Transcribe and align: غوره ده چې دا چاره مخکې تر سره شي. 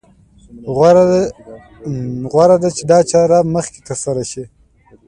غوره 2.35 2.55
ده 2.61 2.69
چې 2.77 2.83
دا 2.91 2.99
چاره 3.11 3.37
مخکې 3.55 3.79
تر 3.87 3.97
سره 4.05 4.23
شي. 4.31 4.43